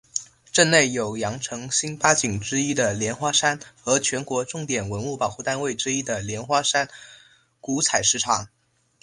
[0.51, 6.89] 镇内有羊城新八景之一的莲花山和全国重点文物保护单位之一的莲花山
[7.59, 8.49] 古采石场。